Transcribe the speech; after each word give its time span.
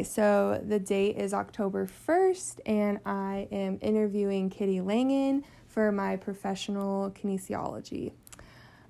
Okay, 0.00 0.08
so 0.08 0.58
the 0.66 0.78
date 0.78 1.18
is 1.18 1.34
October 1.34 1.86
1st, 2.08 2.60
and 2.64 3.00
I 3.04 3.48
am 3.52 3.78
interviewing 3.82 4.48
Kitty 4.48 4.80
Langen 4.80 5.44
for 5.68 5.92
my 5.92 6.16
professional 6.16 7.10
kinesiology 7.10 8.12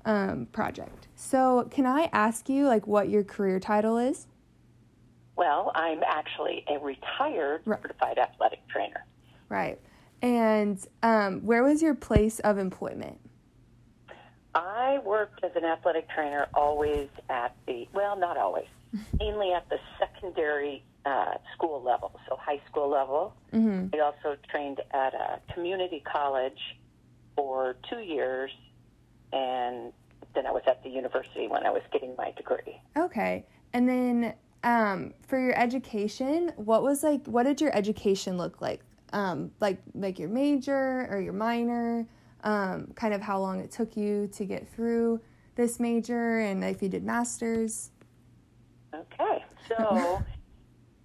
um, 0.04 0.46
project. 0.52 1.08
So, 1.16 1.66
can 1.68 1.84
I 1.84 2.08
ask 2.12 2.48
you, 2.48 2.68
like, 2.68 2.86
what 2.86 3.08
your 3.08 3.24
career 3.24 3.58
title 3.58 3.98
is? 3.98 4.28
Well, 5.34 5.72
I'm 5.74 6.04
actually 6.06 6.64
a 6.68 6.78
retired 6.78 7.62
Right. 7.64 7.82
certified 7.82 8.18
athletic 8.18 8.60
trainer. 8.68 9.04
Right. 9.48 9.80
And 10.22 10.78
um, 11.02 11.40
where 11.40 11.64
was 11.64 11.82
your 11.82 11.96
place 11.96 12.38
of 12.38 12.56
employment? 12.56 13.18
I 14.54 15.00
worked 15.04 15.42
as 15.42 15.56
an 15.56 15.64
athletic 15.64 16.08
trainer 16.08 16.46
always 16.54 17.08
at 17.28 17.56
the, 17.66 17.88
well, 17.92 18.16
not 18.16 18.36
always, 18.36 18.68
mainly 19.18 19.52
at 19.52 19.68
the 19.70 19.78
secondary 19.98 20.84
uh, 21.04 21.34
school 21.54 21.82
level, 21.82 22.18
so 22.28 22.36
high 22.36 22.60
school 22.68 22.88
level. 22.88 23.34
Mm-hmm. 23.52 23.94
I 23.94 24.00
also 24.00 24.36
trained 24.50 24.80
at 24.92 25.14
a 25.14 25.40
community 25.54 26.02
college 26.10 26.58
for 27.36 27.76
two 27.88 28.00
years, 28.00 28.50
and 29.32 29.92
then 30.34 30.46
I 30.46 30.50
was 30.50 30.62
at 30.66 30.82
the 30.82 30.90
university 30.90 31.48
when 31.48 31.64
I 31.64 31.70
was 31.70 31.82
getting 31.92 32.14
my 32.16 32.32
degree. 32.32 32.80
Okay. 32.96 33.46
And 33.72 33.88
then 33.88 34.34
um, 34.62 35.14
for 35.26 35.38
your 35.38 35.58
education, 35.58 36.52
what 36.56 36.82
was 36.82 37.02
like, 37.02 37.26
what 37.26 37.44
did 37.44 37.60
your 37.60 37.74
education 37.74 38.36
look 38.36 38.60
like? 38.60 38.80
Um, 39.12 39.50
like, 39.60 39.78
like 39.94 40.18
your 40.18 40.28
major 40.28 41.08
or 41.10 41.20
your 41.20 41.32
minor, 41.32 42.06
um, 42.44 42.92
kind 42.94 43.12
of 43.14 43.20
how 43.20 43.40
long 43.40 43.60
it 43.60 43.70
took 43.70 43.96
you 43.96 44.28
to 44.34 44.44
get 44.44 44.68
through 44.72 45.20
this 45.56 45.80
major 45.80 46.40
and 46.40 46.62
if 46.64 46.82
you 46.82 46.88
did 46.88 47.04
masters. 47.04 47.90
Okay, 48.94 49.44
so 49.68 50.22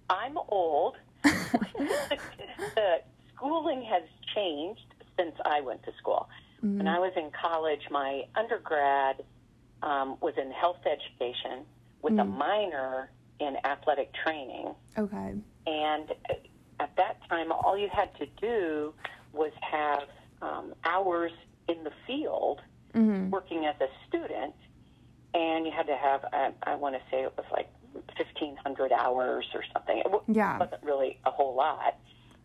I'm 0.08 0.36
old. 0.48 0.96
the 1.24 3.00
schooling 3.34 3.82
has 3.82 4.02
changed 4.34 4.80
since 5.18 5.34
I 5.44 5.60
went 5.60 5.82
to 5.84 5.92
school. 5.98 6.28
When 6.60 6.88
I 6.88 6.98
was 6.98 7.12
in 7.16 7.30
college, 7.30 7.82
my 7.90 8.24
undergrad 8.34 9.22
um, 9.82 10.16
was 10.20 10.34
in 10.36 10.50
health 10.50 10.80
education 10.84 11.64
with 12.02 12.18
a 12.18 12.24
minor 12.24 13.10
in 13.38 13.56
athletic 13.64 14.12
training. 14.24 14.74
Okay. 14.98 15.34
And 15.66 16.10
at 16.80 16.96
that 16.96 17.18
time, 17.28 17.52
all 17.52 17.78
you 17.78 17.88
had 17.92 18.16
to 18.18 18.26
do 18.40 18.94
was 19.32 19.52
have 19.60 20.02
um, 20.42 20.74
hours 20.84 21.32
in 21.68 21.84
the 21.84 21.92
field 22.06 22.60
Mm-hmm. 22.96 23.28
working 23.28 23.66
as 23.66 23.74
a 23.82 23.88
student, 24.08 24.54
and 25.34 25.66
you 25.66 25.72
had 25.72 25.86
to 25.86 25.96
have, 25.96 26.24
I, 26.32 26.52
I 26.62 26.76
want 26.76 26.94
to 26.94 27.00
say 27.10 27.24
it 27.24 27.32
was 27.36 27.44
like 27.52 27.68
1,500 28.16 28.92
hours 28.92 29.46
or 29.54 29.62
something. 29.72 29.98
It 29.98 30.06
Yeah. 30.28 30.58
wasn't 30.58 30.82
really 30.82 31.18
a 31.24 31.30
whole 31.30 31.54
lot. 31.54 31.96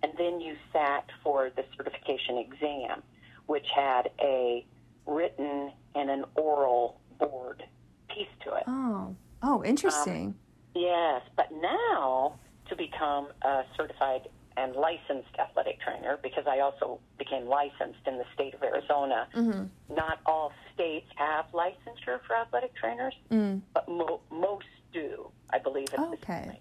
And 0.03 0.13
then 0.17 0.41
you 0.41 0.57
sat 0.73 1.05
for 1.23 1.51
the 1.55 1.63
certification 1.77 2.37
exam, 2.37 3.03
which 3.45 3.67
had 3.75 4.11
a 4.19 4.65
written 5.05 5.71
and 5.95 6.09
an 6.09 6.25
oral 6.35 6.99
board 7.19 7.63
piece 8.09 8.27
to 8.45 8.55
it. 8.55 8.63
Oh. 8.67 9.15
Oh, 9.43 9.63
interesting. 9.63 10.27
Um, 10.27 10.35
yes, 10.75 11.21
but 11.35 11.51
now 11.51 12.35
to 12.69 12.75
become 12.75 13.29
a 13.41 13.63
certified 13.75 14.29
and 14.57 14.75
licensed 14.75 15.33
athletic 15.39 15.79
trainer, 15.79 16.17
because 16.21 16.45
I 16.45 16.59
also 16.59 16.99
became 17.17 17.47
licensed 17.47 18.05
in 18.05 18.17
the 18.17 18.25
state 18.33 18.53
of 18.53 18.61
Arizona. 18.61 19.27
Mm-hmm. 19.33 19.95
Not 19.95 20.19
all 20.25 20.51
states 20.73 21.07
have 21.15 21.45
licensure 21.53 22.19
for 22.27 22.35
athletic 22.35 22.75
trainers, 22.75 23.13
mm. 23.31 23.61
but 23.73 23.87
mo- 23.87 24.19
most 24.29 24.65
do, 24.93 25.31
I 25.51 25.59
believe, 25.59 25.93
at 25.93 25.99
this 26.11 26.19
Okay. 26.23 26.43
point. 26.45 26.59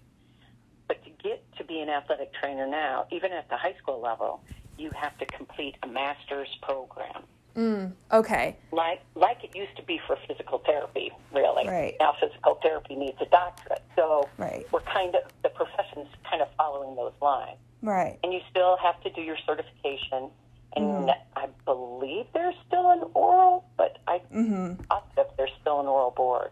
But 0.87 1.03
to 1.05 1.09
get 1.23 1.43
to 1.57 1.63
be 1.63 1.79
an 1.79 1.89
athletic 1.89 2.33
trainer 2.33 2.67
now, 2.67 3.05
even 3.11 3.31
at 3.31 3.47
the 3.49 3.57
high 3.57 3.75
school 3.81 4.01
level, 4.01 4.41
you 4.77 4.91
have 4.91 5.17
to 5.19 5.25
complete 5.25 5.75
a 5.83 5.87
master's 5.87 6.49
program 6.61 7.23
Mm, 7.55 7.91
okay. 8.13 8.55
like 8.71 9.01
like 9.15 9.43
it 9.43 9.53
used 9.53 9.75
to 9.75 9.83
be 9.83 9.99
for 10.07 10.17
physical 10.25 10.59
therapy, 10.59 11.11
really. 11.33 11.67
Right. 11.67 11.95
Now 11.99 12.13
physical 12.17 12.55
therapy 12.63 12.95
needs 12.95 13.17
a 13.21 13.25
doctorate. 13.25 13.83
So 13.97 14.29
Right. 14.37 14.65
we're 14.71 14.79
kind 14.81 15.13
of 15.15 15.23
the 15.43 15.49
profession's 15.49 16.07
kind 16.29 16.41
of 16.41 16.47
following 16.55 16.95
those 16.95 17.11
lines. 17.21 17.57
Right. 17.81 18.17
And 18.23 18.31
you 18.31 18.39
still 18.49 18.77
have 18.77 19.01
to 19.03 19.09
do 19.09 19.21
your 19.21 19.35
certification 19.45 20.29
and 20.77 20.85
Mm-hmm. 20.85 21.09
I 21.35 21.47
believe 21.65 22.25
there's 22.33 22.55
still 22.65 22.89
an 22.91 23.03
oral, 23.13 23.65
but 23.77 23.97
I 24.07 24.19
Mm-hmm. 24.33 24.81
that 25.17 25.35
there's 25.37 25.51
still 25.59 25.81
an 25.81 25.87
oral 25.87 26.11
board. 26.11 26.51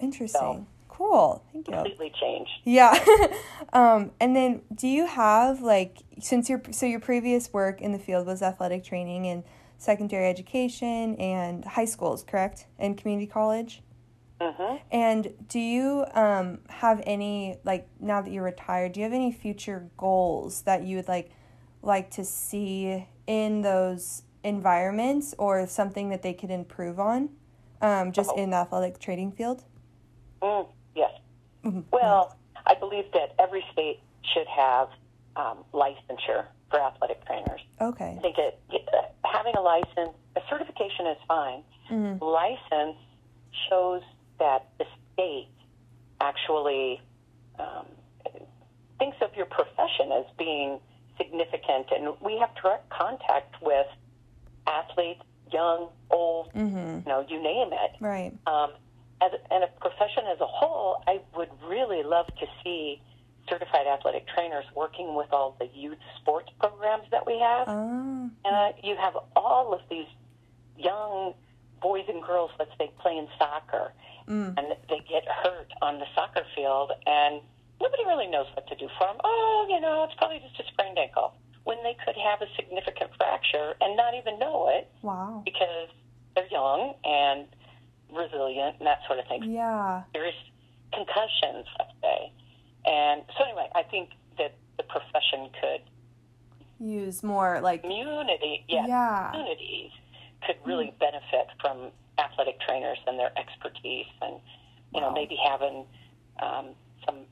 Interesting. 0.00 0.66
Cool. 0.98 1.44
Thank 1.52 1.68
you. 1.68 1.74
Completely 1.74 2.12
changed. 2.20 2.50
Yeah. 2.64 2.92
um, 3.72 4.10
and 4.18 4.34
then 4.34 4.62
do 4.74 4.88
you 4.88 5.06
have 5.06 5.60
like 5.62 5.98
since 6.20 6.50
your 6.50 6.60
so 6.72 6.86
your 6.86 6.98
previous 6.98 7.52
work 7.52 7.80
in 7.80 7.92
the 7.92 8.00
field 8.00 8.26
was 8.26 8.42
athletic 8.42 8.82
training 8.82 9.24
and 9.28 9.44
secondary 9.76 10.26
education 10.26 11.14
and 11.16 11.64
high 11.64 11.84
schools, 11.84 12.24
correct? 12.24 12.66
And 12.80 12.98
community 12.98 13.28
college? 13.28 13.80
hmm 14.40 14.76
And 14.90 15.32
do 15.48 15.60
you 15.60 16.04
um, 16.14 16.58
have 16.68 17.00
any 17.06 17.58
like 17.62 17.86
now 18.00 18.20
that 18.20 18.32
you're 18.32 18.42
retired, 18.42 18.90
do 18.92 18.98
you 18.98 19.04
have 19.04 19.12
any 19.12 19.30
future 19.30 19.88
goals 19.96 20.62
that 20.62 20.82
you 20.82 20.96
would 20.96 21.06
like 21.06 21.30
like 21.80 22.10
to 22.10 22.24
see 22.24 23.06
in 23.28 23.62
those 23.62 24.22
environments 24.42 25.32
or 25.38 25.64
something 25.68 26.08
that 26.08 26.22
they 26.22 26.34
could 26.34 26.50
improve 26.50 26.98
on 26.98 27.28
um, 27.80 28.10
just 28.10 28.30
Oh. 28.32 28.36
in 28.42 28.50
the 28.50 28.56
athletic 28.56 28.98
training 28.98 29.30
field? 29.30 29.62
Mm, 30.42 30.68
yes. 30.94 31.10
Mm-hmm. 31.64 31.80
Well, 31.92 32.36
I 32.66 32.74
believe 32.74 33.04
that 33.12 33.34
every 33.38 33.64
state 33.72 34.00
should 34.34 34.46
have 34.46 34.88
um, 35.36 35.58
licensure 35.72 36.46
for 36.70 36.80
athletic 36.80 37.24
trainers. 37.26 37.60
Okay. 37.80 38.16
I 38.18 38.20
think 38.20 38.36
it, 38.38 38.60
uh, 38.72 39.02
having 39.24 39.54
a 39.56 39.60
license, 39.60 40.10
a 40.36 40.40
certification 40.50 41.06
is 41.06 41.16
fine. 41.26 41.62
Mm-hmm. 41.90 42.22
License 42.24 42.98
shows 43.70 44.02
that 44.38 44.68
the 44.78 44.84
state 45.12 45.48
actually 46.20 47.00
um, 47.58 47.86
thinks 48.98 49.16
of 49.22 49.34
your 49.36 49.46
profession 49.46 50.12
as 50.12 50.24
being 50.36 50.78
significant, 51.16 51.86
and 51.94 52.14
we 52.20 52.38
have 52.38 52.50
direct 52.62 52.88
contact 52.90 53.54
with 53.62 53.86
athletes, 54.66 55.22
young, 55.52 55.88
old, 56.10 56.52
Mm-hmm. 56.54 57.00
you 57.00 57.04
know, 57.06 57.24
you 57.28 57.42
name 57.42 57.70
it. 57.72 57.92
Right. 58.00 58.32
Um, 58.46 58.70
as, 59.22 59.32
and 59.50 59.64
a 59.64 59.68
profession 59.80 60.24
as 60.32 60.40
a 60.40 60.46
whole, 60.46 60.67
I 61.06 61.20
would 61.36 61.48
really 61.68 62.02
love 62.02 62.26
to 62.26 62.46
see 62.62 63.00
certified 63.48 63.86
athletic 63.86 64.26
trainers 64.28 64.64
working 64.76 65.14
with 65.14 65.28
all 65.32 65.56
the 65.58 65.68
youth 65.74 65.98
sports 66.20 66.50
programs 66.60 67.04
that 67.10 67.26
we 67.26 67.38
have. 67.38 67.66
Oh. 67.68 68.30
And 68.44 68.54
uh, 68.54 68.72
you 68.82 68.94
have 68.96 69.14
all 69.36 69.72
of 69.72 69.80
these 69.90 70.06
young 70.76 71.34
boys 71.80 72.04
and 72.08 72.22
girls, 72.22 72.50
let's 72.58 72.70
say, 72.78 72.90
playing 73.00 73.28
soccer, 73.38 73.92
Mm. 74.28 74.52
and 74.58 74.66
they 74.90 75.00
get 75.08 75.24
hurt 75.42 75.72
on 75.80 75.98
the 75.98 76.04
soccer 76.14 76.44
field, 76.54 76.92
and 77.06 77.40
nobody 77.80 78.04
really 78.04 78.26
knows 78.26 78.44
what 78.54 78.66
to 78.68 78.74
do 78.76 78.86
for 78.98 79.06
them. 79.06 79.16
Oh, 79.24 79.66
you 79.70 79.80
know, 79.80 80.04
it's 80.04 80.12
probably 80.18 80.38
just 80.40 80.60
a 80.60 80.70
sprained 80.70 80.98
ankle. 80.98 81.32
When 81.64 81.78
they 81.82 81.96
could 82.04 82.14
have 82.16 82.42
a 82.42 82.46
significant 82.54 83.10
fracture 83.16 83.74
and 83.80 83.96
not 83.96 84.12
even 84.12 84.38
know 84.38 84.68
it 84.68 84.90
Wow. 85.00 85.40
because 85.46 85.88
they're 86.34 86.46
young 86.48 86.92
and 87.06 87.46
resilient 88.12 88.76
and 88.80 88.86
that 88.86 89.00
sort 89.06 89.18
of 89.18 89.26
thing. 89.28 89.44
Yeah. 89.44 90.02
Serious 90.12 90.34
concussions, 91.04 91.66
let's 91.78 91.92
say. 92.02 92.32
And 92.86 93.22
so, 93.36 93.44
anyway, 93.44 93.68
I 93.74 93.82
think 93.82 94.10
that 94.38 94.54
the 94.76 94.82
profession 94.84 95.50
could 95.60 95.82
Use 96.80 97.24
more 97.24 97.60
like 97.60 97.82
community, 97.82 98.64
yeah, 98.68 98.86
Yeah. 98.86 99.30
communities 99.32 99.90
could 100.46 100.56
really 100.64 100.94
benefit 101.00 101.48
from 101.60 101.90
athletic 102.18 102.60
trainers 102.60 102.98
and 103.06 103.18
their 103.18 103.36
expertise, 103.36 104.06
and 104.22 104.40
you 104.94 105.00
know 105.00 105.10
maybe 105.10 105.36
having 105.44 105.84
um, 106.40 106.68
some 107.04 107.26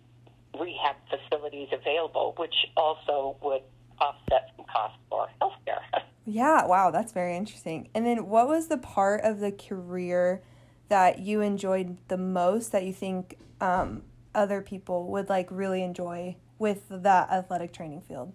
rehab 0.59 0.97
facilities 1.09 1.69
available, 1.73 2.35
which 2.39 2.55
also 2.77 3.37
would 3.41 3.63
offset 4.01 4.51
some 4.57 4.67
costs 4.67 4.99
for 5.09 5.29
healthcare. 5.41 5.81
Yeah, 6.29 6.67
wow, 6.67 6.91
that's 6.91 7.13
very 7.13 7.37
interesting. 7.37 7.89
And 7.95 8.05
then 8.05 8.27
what 8.27 8.49
was 8.49 8.67
the 8.67 8.79
part 8.79 9.21
of 9.23 9.39
the 9.39 9.53
career 9.53 10.43
that 10.89 11.19
you 11.21 11.41
enjoyed 11.41 11.97
the 12.09 12.17
most 12.17 12.73
that 12.73 12.85
you 12.85 12.93
think 12.93 13.37
um, 13.61 14.03
other 14.35 14.61
people 14.63 15.07
would 15.09 15.29
like 15.29 15.49
really 15.51 15.83
enjoy 15.83 16.37
with 16.59 16.83
that 16.91 17.31
athletic 17.31 17.73
training 17.73 18.01
field? 18.03 18.33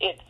it's 0.00 0.22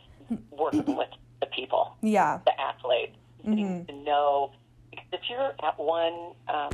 working 0.51 0.97
with 0.97 1.11
the 1.41 1.47
people, 1.47 1.95
Yeah. 2.01 2.41
the 2.47 2.59
athletes, 2.59 3.17
getting 3.45 3.85
to 3.87 3.93
know. 3.93 4.53
Because 4.91 5.07
if 5.13 5.21
you're 5.29 5.53
at 5.63 5.79
one 5.79 6.33
um, 6.49 6.71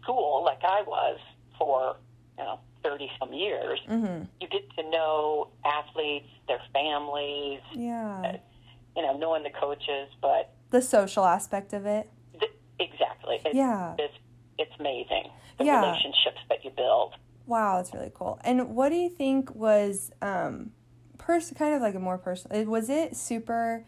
school 0.00 0.44
like 0.44 0.60
I 0.62 0.82
was 0.82 1.18
for 1.58 1.96
you 2.38 2.44
know 2.44 2.60
thirty 2.84 3.10
some 3.18 3.32
years, 3.32 3.80
Mhm. 3.88 4.28
you 4.40 4.46
get 4.48 4.70
to 4.76 4.88
know 4.88 5.48
athletes, 5.64 6.28
their 6.46 6.60
families, 6.72 7.60
Yeah. 7.72 8.36
you 8.96 9.02
know, 9.02 9.16
knowing 9.16 9.42
the 9.42 9.50
coaches. 9.50 10.08
But 10.20 10.52
The 10.70 10.80
social 10.82 11.24
aspect 11.24 11.72
of 11.72 11.86
it. 11.86 12.08
Th- 13.24 13.40
exactly, 13.40 13.50
it's, 13.50 13.56
Yeah. 13.56 13.94
it's 13.98 14.14
it's 14.58 14.72
amazing 14.78 15.30
the 15.58 15.64
Yeah. 15.64 15.80
relationships 15.80 16.38
that 16.48 16.64
you 16.64 16.70
build. 16.70 17.14
Wow, 17.46 17.76
that's 17.76 17.92
really 17.92 18.12
cool. 18.14 18.38
And 18.44 18.74
what 18.76 18.90
do 18.90 18.96
you 18.96 19.08
think 19.08 19.54
was 19.54 20.12
um, 20.22 20.72
pers- 21.18 21.52
kind 21.56 21.74
of 21.74 21.82
like 21.82 21.94
a 21.94 21.98
more 22.00 22.18
personal? 22.18 22.64
Was 22.66 22.88
it 22.88 23.16
super? 23.16 23.84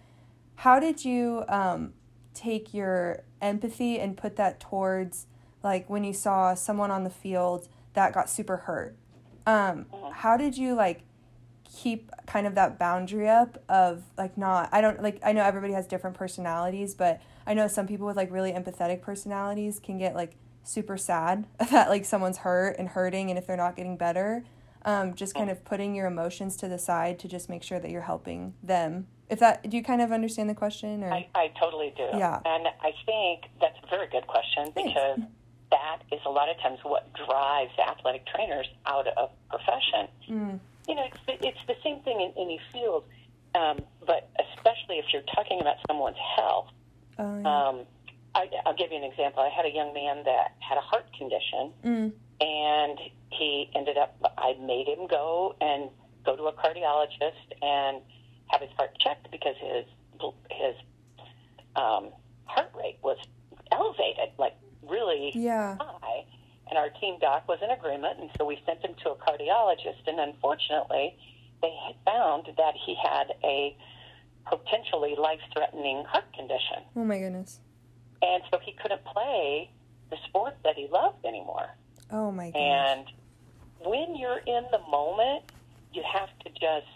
How 0.56 0.78
did 0.80 1.04
you 1.04 1.44
um, 1.48 1.94
take 2.32 2.74
your 2.74 3.22
empathy 3.40 4.00
and 4.00 4.16
put 4.16 4.36
that 4.36 4.60
towards 4.60 5.26
like 5.62 5.88
when 5.88 6.04
you 6.04 6.12
saw 6.12 6.54
someone 6.54 6.90
on 6.90 7.04
the 7.04 7.10
field 7.10 7.68
that 7.94 8.12
got 8.12 8.28
super 8.28 8.56
hurt? 8.58 8.96
Um, 9.46 9.86
how 10.12 10.36
did 10.36 10.56
you 10.56 10.74
like 10.74 11.02
keep 11.74 12.10
kind 12.26 12.46
of 12.46 12.54
that 12.54 12.78
boundary 12.78 13.28
up 13.28 13.62
of 13.68 14.02
like 14.16 14.38
not 14.38 14.68
I 14.72 14.80
don't 14.80 15.02
like 15.02 15.20
I 15.24 15.32
know 15.32 15.42
everybody 15.42 15.72
has 15.72 15.86
different 15.86 16.16
personalities, 16.16 16.94
but 16.94 17.20
I 17.46 17.54
know 17.54 17.66
some 17.68 17.86
people 17.86 18.06
with 18.06 18.16
like 18.16 18.30
really 18.30 18.52
empathetic 18.52 19.02
personalities 19.02 19.80
can 19.80 19.98
get 19.98 20.14
like 20.14 20.36
super 20.62 20.96
sad 20.96 21.46
that 21.70 21.88
like 21.88 22.04
someone's 22.04 22.38
hurt 22.38 22.76
and 22.78 22.88
hurting 22.88 23.30
and 23.30 23.38
if 23.38 23.46
they're 23.46 23.56
not 23.56 23.76
getting 23.76 23.96
better 23.96 24.44
um, 24.86 25.14
just 25.14 25.34
kind 25.34 25.50
of 25.50 25.64
putting 25.64 25.94
your 25.94 26.06
emotions 26.06 26.56
to 26.56 26.68
the 26.68 26.78
side 26.78 27.18
to 27.18 27.28
just 27.28 27.48
make 27.48 27.62
sure 27.62 27.78
that 27.80 27.90
you're 27.90 28.02
helping 28.02 28.54
them 28.62 29.06
if 29.30 29.38
that 29.38 29.68
do 29.68 29.76
you 29.76 29.82
kind 29.82 30.02
of 30.02 30.12
understand 30.12 30.48
the 30.48 30.54
question 30.54 31.02
or 31.02 31.12
I, 31.12 31.26
I 31.34 31.52
totally 31.58 31.92
do. 31.96 32.08
Yeah. 32.14 32.40
And 32.44 32.66
I 32.82 32.92
think 33.06 33.44
that's 33.60 33.76
a 33.82 33.86
very 33.88 34.08
good 34.08 34.26
question 34.26 34.72
Thanks. 34.72 34.92
because 34.92 35.20
that 35.70 36.02
is 36.12 36.20
a 36.26 36.30
lot 36.30 36.48
of 36.48 36.60
times 36.60 36.78
what 36.82 37.10
drives 37.14 37.72
athletic 37.78 38.26
trainers 38.26 38.66
out 38.86 39.06
of 39.06 39.30
profession. 39.48 40.08
Mm. 40.28 40.60
You 40.88 40.94
know, 40.94 41.04
it's 41.04 41.20
the, 41.26 41.46
it's 41.46 41.66
the 41.66 41.76
same 41.82 42.00
thing 42.00 42.20
in 42.20 42.32
any 42.40 42.60
field, 42.72 43.04
um, 43.54 43.80
but 44.06 44.30
especially 44.56 44.98
if 44.98 45.06
you're 45.12 45.22
talking 45.34 45.60
about 45.60 45.76
someone's 45.86 46.16
health. 46.36 46.68
oh, 47.18 47.40
yeah. 47.40 47.68
Um, 47.68 47.86
I, 48.34 48.48
I'll 48.66 48.74
give 48.74 48.90
you 48.90 48.98
an 48.98 49.04
example. 49.04 49.42
I 49.42 49.48
had 49.48 49.64
a 49.64 49.72
young 49.72 49.94
man 49.94 50.24
that 50.24 50.56
had 50.58 50.76
a 50.76 50.80
heart 50.80 51.06
condition, 51.16 51.72
mm. 51.84 52.12
and 52.40 52.98
he 53.30 53.70
ended 53.74 53.96
up. 53.96 54.16
I 54.36 54.54
made 54.60 54.88
him 54.88 55.06
go 55.06 55.54
and 55.60 55.88
go 56.24 56.36
to 56.36 56.44
a 56.44 56.52
cardiologist 56.52 57.54
and 57.62 58.02
have 58.48 58.60
his 58.60 58.70
heart 58.76 58.96
checked 58.98 59.30
because 59.30 59.54
his 59.60 59.84
his 60.50 60.74
um, 61.76 62.10
heart 62.44 62.70
rate 62.76 62.98
was 63.02 63.18
elevated, 63.70 64.30
like 64.38 64.54
really 64.82 65.32
yeah 65.34 65.76
high. 65.80 66.03
And 66.68 66.78
our 66.78 66.88
team 67.00 67.18
doc 67.20 67.46
was 67.46 67.58
in 67.62 67.70
agreement, 67.70 68.20
and 68.20 68.30
so 68.38 68.44
we 68.44 68.58
sent 68.64 68.80
him 68.80 68.94
to 69.04 69.10
a 69.10 69.16
cardiologist. 69.16 70.06
And 70.06 70.18
unfortunately, 70.18 71.16
they 71.60 71.74
had 71.86 71.96
found 72.04 72.46
that 72.56 72.74
he 72.74 72.96
had 73.02 73.32
a 73.44 73.76
potentially 74.46 75.14
life-threatening 75.18 76.04
heart 76.04 76.30
condition, 76.34 76.84
oh 76.96 77.04
my 77.04 77.18
goodness 77.18 77.60
and 78.24 78.42
so 78.50 78.58
he 78.62 78.72
couldn't 78.80 79.04
play 79.04 79.70
the 80.10 80.16
sport 80.28 80.56
that 80.64 80.76
he 80.76 80.88
loved 80.90 81.24
anymore. 81.24 81.68
oh 82.10 82.30
my 82.30 82.50
gosh 82.50 82.60
And 82.60 83.06
when 83.80 84.16
you're 84.16 84.38
in 84.38 84.64
the 84.70 84.80
moment, 84.90 85.44
you 85.92 86.02
have 86.12 86.30
to 86.44 86.50
just 86.50 86.86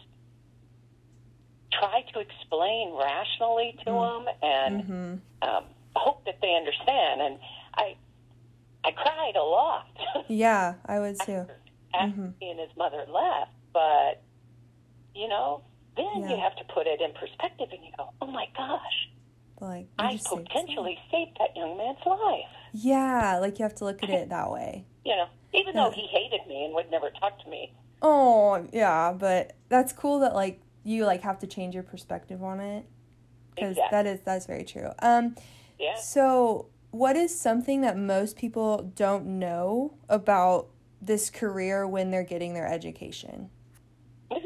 try 1.73 2.03
to 2.13 2.21
explain 2.21 2.95
rationally 2.99 3.77
to 3.85 3.85
them 3.85 4.27
and 4.43 4.83
mm-hmm. 4.83 5.49
um, 5.49 5.65
hope 5.95 6.25
that 6.25 6.39
they 6.41 6.55
understand. 6.55 7.21
And 7.21 7.39
I, 7.75 7.97
I 8.85 8.91
cried 8.93 9.35
a 9.37 9.43
lot 9.43 9.85
yeah 10.29 10.75
i 10.87 10.99
would 11.01 11.19
too 11.21 11.47
after 11.95 12.15
Mhm. 12.15 12.35
he 12.41 12.51
and 12.51 12.61
his 12.61 12.71
mother 12.77 13.05
left. 13.13 13.53
But 13.73 14.23
you 15.15 15.27
know, 15.29 15.63
then 15.97 16.23
Yeah. 16.23 16.31
you 16.31 16.37
have 16.39 16.55
to 16.57 16.65
put 16.73 16.87
it 16.87 17.01
in 17.01 17.13
perspective, 17.19 17.69
and 17.73 17.83
you 17.85 17.91
go, 17.97 18.07
"Oh 18.21 18.27
my 18.27 18.47
gosh, 18.57 19.09
like 19.61 19.89
I 19.99 20.17
potentially 20.19 20.99
saved 21.11 21.37
that 21.41 21.57
young 21.57 21.77
man's 21.77 21.99
life." 22.07 22.45
yeah 22.75 23.39
like 23.41 23.59
you 23.59 23.63
have 23.63 23.75
to 23.75 23.85
look 23.85 24.03
at 24.03 24.11
it 24.11 24.29
that 24.37 24.51
way 24.53 24.85
You 25.05 25.17
know, 25.17 25.27
even 25.55 25.75
though 25.75 25.91
he 25.91 26.07
hated 26.07 26.47
me 26.47 26.67
and 26.67 26.75
would 26.75 26.91
never 26.91 27.11
talk 27.19 27.43
to 27.43 27.49
me. 27.51 27.73
Oh, 28.03 28.67
yeah, 28.73 29.13
but 29.13 29.57
that's 29.71 29.93
cool 29.93 30.21
that 30.21 30.35
like 30.35 30.61
you 30.85 31.05
like 31.07 31.23
have 31.23 31.39
to 31.41 31.47
change 31.47 31.75
your 31.75 31.83
perspective 31.83 32.43
on 32.43 32.61
it 32.61 32.85
because 33.55 33.71
Exactly. 33.77 33.97
that 33.97 34.07
is 34.07 34.21
that's 34.25 34.47
very 34.47 34.65
true. 34.65 34.91
Um, 35.01 35.35
Yeah. 35.79 35.95
so 35.97 36.69
what 36.91 37.17
is 37.17 37.39
something 37.39 37.81
that 37.83 37.97
most 37.97 38.37
people 38.37 38.93
don't 38.97 39.27
know 39.27 39.95
about 40.09 40.69
this 41.01 41.31
career 41.31 41.87
when 41.87 42.11
they're 42.11 42.25
getting 42.25 42.55
their 42.55 42.67
education? 42.67 43.51
uh, 44.31 44.39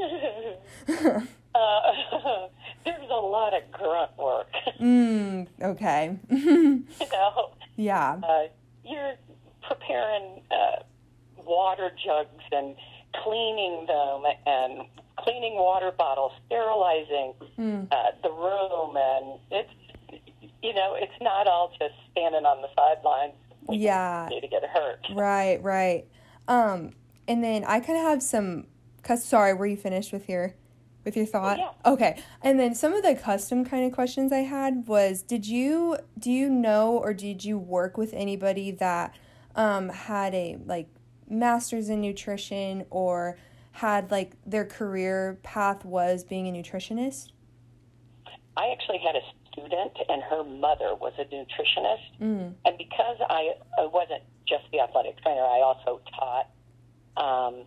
there's 2.84 3.10
a 3.10 3.14
lot 3.14 3.54
of 3.54 3.62
grunt 3.70 4.10
work. 4.18 4.48
mm, 4.80 5.46
okay. 5.62 6.18
you 6.30 6.84
know, 7.12 7.50
yeah. 7.76 8.18
uh, 8.22 8.42
you're 8.84 9.14
preparing 9.66 10.42
uh, 10.50 10.82
water 11.44 11.90
jugs 12.04 12.42
and 12.52 12.74
cleaning 13.22 13.86
them 13.86 14.22
and 14.46 14.82
cleaning 15.18 15.54
water 15.56 15.92
bottles, 15.96 16.32
sterilizing 16.46 17.34
Mm. 17.58 17.86
uh, 17.92 18.12
the 18.22 18.30
room, 18.30 18.96
and 18.96 19.38
it's 19.50 19.70
you 20.62 20.72
know 20.72 20.94
it's 20.98 21.12
not 21.20 21.46
all 21.46 21.70
just 21.78 21.92
standing 22.10 22.46
on 22.46 22.62
the 22.62 22.68
sidelines. 22.74 23.34
waiting 23.61 23.61
Yeah. 23.74 24.28
to 24.30 24.48
get 24.48 24.64
hurt. 24.64 25.06
Right, 25.14 25.62
right. 25.62 26.06
Um, 26.48 26.92
and 27.28 27.42
then 27.42 27.64
I 27.64 27.80
kind 27.80 27.98
of 27.98 28.04
have 28.04 28.22
some. 28.22 28.66
Cause 29.02 29.24
sorry, 29.24 29.52
were 29.54 29.66
you 29.66 29.76
finished 29.76 30.12
with 30.12 30.28
your 30.28 30.54
with 31.04 31.16
your 31.16 31.26
thought? 31.26 31.58
yeah. 31.58 31.70
Okay. 31.84 32.22
And 32.42 32.58
then 32.58 32.74
some 32.74 32.94
of 32.94 33.02
the 33.02 33.14
custom 33.14 33.64
kind 33.64 33.84
of 33.84 33.92
questions 33.92 34.32
I 34.32 34.38
had 34.38 34.86
was, 34.86 35.22
did 35.22 35.46
you 35.46 35.96
do 36.18 36.30
you 36.30 36.48
know 36.48 36.98
or 36.98 37.12
did 37.12 37.44
you 37.44 37.58
work 37.58 37.96
with 37.96 38.12
anybody 38.14 38.70
that 38.72 39.14
um, 39.56 39.88
had 39.88 40.34
a 40.34 40.58
like 40.64 40.88
master's 41.28 41.88
in 41.88 42.00
nutrition 42.00 42.84
or 42.90 43.36
had 43.72 44.10
like 44.10 44.32
their 44.46 44.64
career 44.64 45.38
path 45.42 45.84
was 45.84 46.24
being 46.24 46.46
a 46.46 46.52
nutritionist? 46.52 47.30
I 48.56 48.70
actually 48.70 48.98
had 48.98 49.16
a 49.16 49.20
student, 49.52 49.92
and 50.08 50.22
her 50.22 50.42
mother 50.44 50.94
was 50.94 51.12
a 51.18 51.24
nutritionist. 51.24 52.20
Mm. 52.20 52.54
And 52.64 52.78
because 52.78 53.18
I, 53.28 53.52
I 53.78 53.86
wasn't 53.86 54.22
just 54.48 54.64
the 54.72 54.80
athletic 54.80 55.20
trainer, 55.22 55.42
I 55.42 55.60
also 55.60 56.00
taught 56.18 56.48
um, 57.16 57.64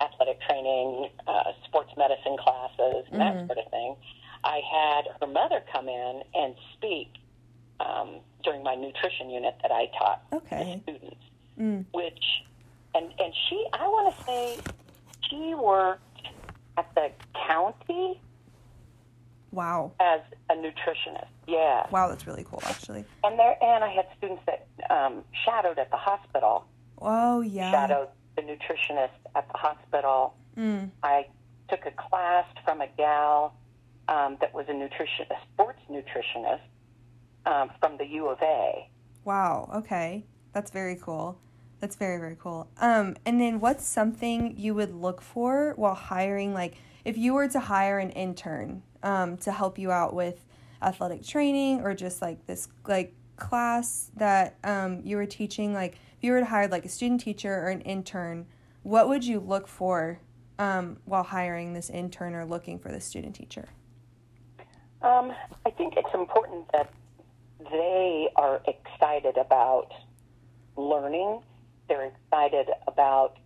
athletic 0.00 0.40
training, 0.42 1.08
uh, 1.26 1.52
sports 1.64 1.90
medicine 1.96 2.36
classes, 2.38 3.06
and 3.10 3.20
that 3.20 3.46
sort 3.46 3.58
of 3.58 3.70
thing. 3.70 3.96
I 4.44 4.60
had 4.70 5.02
her 5.20 5.26
mother 5.26 5.62
come 5.72 5.88
in 5.88 6.22
and 6.34 6.54
speak 6.74 7.08
um, 7.80 8.16
during 8.44 8.62
my 8.62 8.74
nutrition 8.74 9.30
unit 9.30 9.56
that 9.62 9.72
I 9.72 9.86
taught 9.98 10.22
Okay. 10.32 10.80
students, 10.82 11.16
Mm. 11.58 11.84
which, 11.92 12.24
and, 12.94 13.06
and 13.18 13.34
she, 13.48 13.66
I 13.72 13.88
want 13.88 14.16
to 14.16 14.24
say, 14.24 14.58
she 15.28 15.54
worked 15.54 16.02
at 16.76 16.94
the 16.94 17.10
county 17.48 18.20
Wow. 19.50 19.92
as 20.00 20.20
a 20.50 20.54
nutritionist. 20.54 21.26
Yeah. 21.46 21.86
Wow, 21.90 22.08
that's 22.08 22.26
really 22.26 22.44
cool 22.44 22.62
actually. 22.66 23.04
And 23.24 23.38
there, 23.38 23.56
and 23.62 23.82
I 23.82 23.88
had 23.88 24.06
students 24.16 24.42
that 24.46 24.66
um, 24.90 25.24
shadowed 25.44 25.78
at 25.78 25.90
the 25.90 25.96
hospital. 25.96 26.66
Oh 27.00 27.40
yeah. 27.40 27.70
Shadowed 27.70 28.08
the 28.36 28.42
nutritionist 28.42 29.10
at 29.34 29.48
the 29.50 29.58
hospital. 29.58 30.34
Mm. 30.56 30.90
I 31.02 31.26
took 31.70 31.86
a 31.86 31.92
class 31.92 32.46
from 32.64 32.80
a 32.80 32.88
gal 32.96 33.54
um, 34.08 34.36
that 34.40 34.54
was 34.54 34.66
a 34.68 34.72
nutrition, 34.74 35.26
a 35.30 35.34
sports 35.52 35.80
nutritionist 35.90 36.60
um, 37.46 37.70
from 37.80 37.96
the 37.98 38.06
U 38.06 38.28
of 38.28 38.38
A. 38.42 38.88
Wow. 39.24 39.70
Okay. 39.76 40.24
That's 40.52 40.70
very 40.70 40.96
cool. 40.96 41.38
That's 41.80 41.96
very 41.96 42.18
very 42.18 42.36
cool. 42.38 42.68
Um, 42.80 43.16
and 43.24 43.40
then 43.40 43.60
what's 43.60 43.86
something 43.86 44.56
you 44.56 44.74
would 44.74 44.94
look 44.94 45.22
for 45.22 45.74
while 45.76 45.94
hiring? 45.94 46.52
Like, 46.52 46.74
if 47.04 47.16
you 47.16 47.32
were 47.34 47.48
to 47.48 47.60
hire 47.60 47.98
an 47.98 48.10
intern 48.10 48.82
um, 49.02 49.36
to 49.38 49.52
help 49.52 49.78
you 49.78 49.90
out 49.90 50.14
with 50.14 50.44
athletic 50.82 51.24
training 51.24 51.80
or 51.80 51.94
just 51.94 52.22
like 52.22 52.46
this 52.46 52.68
like 52.86 53.14
class 53.36 54.10
that 54.16 54.56
um, 54.64 55.00
you 55.04 55.16
were 55.16 55.26
teaching, 55.26 55.72
like 55.72 55.94
if 55.94 56.22
you 56.24 56.32
were 56.32 56.40
to 56.40 56.46
hire 56.46 56.68
like 56.68 56.84
a 56.84 56.88
student 56.88 57.20
teacher 57.20 57.54
or 57.54 57.68
an 57.68 57.80
intern, 57.82 58.46
what 58.82 59.08
would 59.08 59.24
you 59.24 59.40
look 59.40 59.68
for 59.68 60.20
um, 60.58 60.98
while 61.04 61.22
hiring 61.22 61.72
this 61.72 61.90
intern 61.90 62.34
or 62.34 62.44
looking 62.44 62.78
for 62.78 62.90
the 62.90 63.00
student 63.00 63.34
teacher? 63.34 63.68
Um, 65.02 65.32
I 65.64 65.70
think 65.70 65.94
it's 65.96 66.12
important 66.12 66.66
that 66.72 66.92
they 67.70 68.28
are 68.36 68.60
excited 68.66 69.36
about 69.36 69.92
learning. 70.76 71.40
They're 71.88 72.06
excited 72.06 72.68
about 72.86 73.36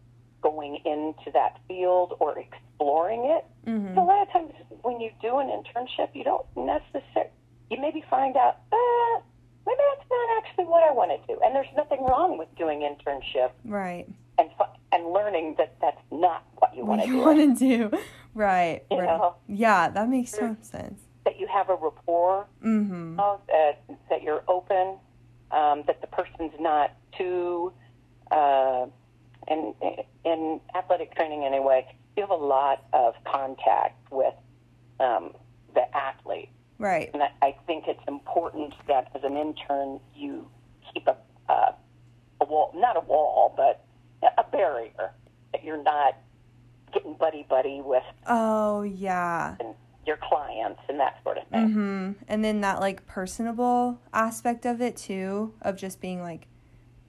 going 0.42 0.76
into 0.85 1.30
that 1.32 1.61
field 1.68 2.16
or 2.18 2.38
exploring 2.83 3.25
it. 3.25 3.45
Mm-hmm. 3.71 3.99
A 3.99 4.05
lot 4.05 4.23
of 4.27 4.33
times 4.33 4.53
when 4.83 5.01
you 5.01 5.11
do 5.21 5.39
an 5.39 5.49
internship, 5.49 6.09
you 6.15 6.25
don't 6.25 6.45
necessarily, 6.57 7.31
you 7.71 7.81
maybe 7.81 8.03
find 8.11 8.37
out, 8.37 8.59
uh, 8.73 9.21
maybe 9.67 9.79
that's 9.97 10.09
not 10.11 10.39
actually 10.45 10.65
what 10.65 10.83
I 10.83 10.93
want 10.93 11.11
to 11.11 11.35
do. 11.35 11.41
And 11.45 11.55
there's 11.55 11.67
nothing 11.77 12.03
wrong 12.05 12.39
with 12.39 12.49
doing 12.57 12.81
internship 12.81 13.51
Right. 13.65 14.07
and, 14.39 14.49
and 14.93 15.12
learning 15.12 15.55
that 15.59 15.77
that's 15.81 16.01
not 16.11 16.45
what 16.59 16.77
you 16.77 16.85
want 16.85 17.01
What 17.01 17.07
to 17.07 17.12
you 17.12 17.19
want 17.19 17.59
to 17.59 17.89
do? 17.91 17.99
Right. 18.35 18.83
You 18.91 18.99
right. 18.99 19.07
know? 19.07 19.37
Yeah, 19.47 19.89
that 19.91 20.09
makes 20.09 20.33
so 20.33 20.57
sense. 20.62 21.01
That 21.25 21.39
you 21.39 21.47
have 21.47 21.69
a 21.71 21.75
rapport 21.77 22.47
Mm-hmm. 22.65 23.17
know, 23.17 23.41
that 23.49 23.83
that 24.11 24.23
you're 24.23 24.43
open, 24.49 24.97
um, 25.51 25.85
that 25.87 26.01
the 26.01 26.07
person's 26.09 26.53
not 26.59 26.93
too 27.17 27.73
uh, 28.31 28.87
in 29.49 29.75
in 30.25 30.61
athletic 30.75 31.15
training 31.15 31.45
anyway, 31.45 31.87
you 32.16 32.23
have 32.23 32.31
a 32.31 32.35
lot 32.35 32.85
of 32.92 33.14
contact 33.25 34.11
with 34.12 34.35
um, 35.00 35.33
the 35.75 35.83
athlete, 35.97 36.50
Right. 36.78 37.11
and 37.14 37.23
I, 37.23 37.57
think 37.66 37.85
it's 37.87 38.02
important 38.09 38.75
that 38.88 39.11
as 39.14 39.23
an 39.25 39.37
intern 39.37 40.00
you 40.14 40.47
keep 40.92 41.07
a 41.07 41.16
uh, 41.49 41.73
a 42.40 42.45
wall, 42.45 42.73
not 42.75 42.97
a 42.97 43.00
wall, 43.00 43.54
but 43.57 43.85
a 44.38 44.45
barrier 44.50 45.12
that 45.52 45.64
you're 45.64 45.83
not 45.83 46.16
getting 46.92 47.14
buddy 47.14 47.47
buddy 47.49 47.81
with 47.85 48.02
Oh, 48.26 48.83
yeah. 48.83 49.57
your 50.07 50.19
clients 50.28 50.81
and 50.88 50.99
that 51.00 51.19
sort 51.23 51.38
of 51.38 51.47
thing. 51.49 51.69
Mm-hmm. 51.69 52.12
And 52.28 52.45
then 52.45 52.61
that 52.62 52.81
like 52.81 53.07
personable 53.07 54.00
aspect 54.12 54.66
of 54.66 54.81
it 54.81 54.97
too, 54.97 55.54
of 55.62 55.76
just 55.76 56.00
being 56.00 56.21
like 56.21 56.47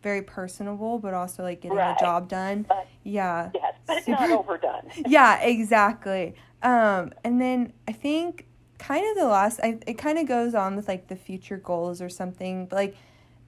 very 0.01 0.22
personable 0.22 1.00
but 1.00 1.13
also 1.13 1.43
like 1.43 1.62
getting 1.62 1.77
Right. 1.77 1.98
the 1.98 2.03
job 2.05 2.27
done. 2.29 2.65
But 2.67 2.88
Yeah. 3.03 3.50
yes, 3.53 3.73
but 3.85 3.97
it's 3.97 4.07
not 4.07 4.29
overdone. 4.31 4.89
yeah, 5.07 5.39
exactly. 5.41 6.35
Um, 6.61 7.13
and 7.23 7.41
then 7.41 7.73
I 7.87 7.91
think 7.91 8.45
kind 8.79 9.05
of 9.09 9.17
the 9.17 9.27
last, 9.27 9.59
I, 9.61 9.79
it 9.85 9.97
kind 9.97 10.17
of 10.17 10.27
goes 10.27 10.55
on 10.55 10.75
with 10.75 10.87
like 10.87 11.07
the 11.07 11.15
future 11.15 11.57
goals 11.57 12.01
or 12.01 12.09
something. 12.09 12.67
But 12.67 12.75
like, 12.75 12.95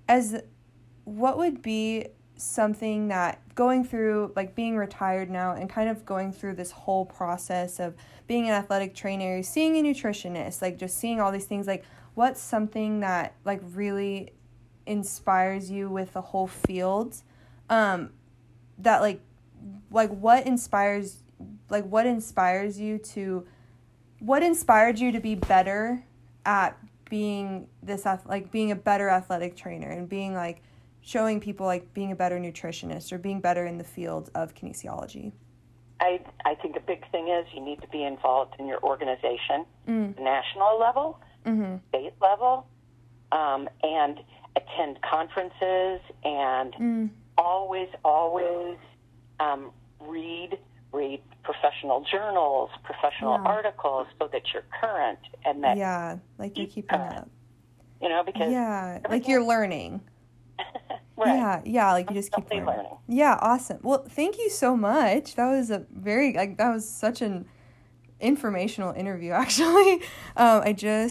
as 0.07 0.41
what 1.05 1.37
would 1.37 1.61
be 1.61 2.07
something 2.37 3.07
that 3.07 3.41
going 3.55 3.85
through 3.85 4.33
like 4.35 4.55
being 4.55 4.75
retired 4.75 5.29
now 5.29 5.53
and 5.53 5.69
kind 5.69 5.89
of 5.89 6.05
going 6.05 6.33
through 6.33 6.53
this 6.55 6.71
whole 6.71 7.05
process 7.05 7.79
of 7.79 7.95
being 8.27 8.45
an 8.49 8.51
athletic 8.51 8.93
trainer, 8.93 9.41
seeing 9.43 9.77
a 9.77 9.81
nutritionist, 9.81 10.61
like 10.61 10.77
just 10.77 10.97
seeing 10.97 11.21
all 11.21 11.31
these 11.31 11.45
things, 11.45 11.67
like 11.67 11.85
what's 12.15 12.41
something 12.41 12.99
that 12.99 13.35
like 13.45 13.61
really 13.73 14.31
inspires 14.85 15.71
you 15.71 15.89
with 15.89 16.13
the 16.13 16.21
whole 16.21 16.47
field? 16.47 17.21
Um, 17.69 18.11
that 18.79 19.01
like 19.01 19.21
like 19.91 20.09
what 20.09 20.45
inspires 20.45 21.17
like 21.69 21.85
what 21.85 22.05
inspires 22.05 22.79
you 22.79 22.97
to 22.97 23.45
what 24.19 24.43
inspired 24.43 24.99
you 24.99 25.11
to 25.11 25.19
be 25.19 25.35
better 25.35 26.03
at 26.45 26.77
being 27.09 27.67
this 27.83 28.05
like 28.25 28.51
being 28.51 28.71
a 28.71 28.75
better 28.75 29.09
athletic 29.09 29.55
trainer 29.55 29.89
and 29.89 30.09
being 30.09 30.33
like 30.33 30.61
showing 31.01 31.39
people 31.39 31.65
like 31.65 31.93
being 31.93 32.11
a 32.11 32.15
better 32.15 32.39
nutritionist 32.39 33.11
or 33.11 33.17
being 33.17 33.39
better 33.39 33.65
in 33.65 33.77
the 33.77 33.83
field 33.83 34.29
of 34.35 34.55
kinesiology 34.55 35.31
I 35.99 36.19
I 36.45 36.55
think 36.55 36.75
a 36.75 36.79
big 36.79 37.09
thing 37.11 37.29
is 37.29 37.45
you 37.53 37.61
need 37.61 37.81
to 37.81 37.87
be 37.87 38.03
involved 38.03 38.55
in 38.59 38.67
your 38.67 38.81
organization, 38.83 39.65
Mm. 39.87 40.19
national 40.19 40.79
level, 40.79 41.19
mm-hmm. 41.45 41.77
state 41.89 42.13
level, 42.21 42.67
um, 43.31 43.69
and 43.83 44.19
attend 44.55 45.01
conferences 45.01 46.01
and 46.23 46.73
mm. 46.73 47.09
always 47.37 47.89
always 48.03 48.77
um, 49.39 49.71
read 49.99 50.57
read 50.93 51.21
professional 51.43 52.05
journals, 52.09 52.69
professional 52.83 53.33
Yeah. 53.43 53.49
articles, 53.51 54.07
so 54.17 54.27
that 54.31 54.43
you're 54.53 54.63
current 54.81 55.19
and 55.45 55.63
that 55.63 55.77
yeah 55.77 56.17
like 56.37 56.57
you're 56.57 56.67
keeping 56.67 56.99
up 56.99 57.29
you 58.01 58.09
know 58.09 58.23
because 58.23 58.51
yeah 58.51 58.99
like 59.09 59.27
you're 59.27 59.43
learning 59.43 60.01
right. 61.17 61.35
yeah 61.35 61.61
yeah 61.65 61.91
like 61.91 62.09
you 62.09 62.15
just 62.15 62.31
keep 62.31 62.49
learning. 62.49 62.65
learning. 62.65 62.97
yeah 63.07 63.37
awesome 63.41 63.79
well 63.83 64.05
thank 64.09 64.37
you 64.37 64.49
so 64.49 64.75
much 64.75 65.35
that 65.35 65.47
was 65.49 65.69
a 65.69 65.85
very 65.91 66.33
like 66.33 66.57
that 66.57 66.71
was 66.73 66.87
such 66.87 67.21
an 67.21 67.45
informational 68.19 68.93
interview 68.93 69.31
actually 69.43 69.93
um 70.37 70.61
i 70.63 70.71
just 70.73 70.83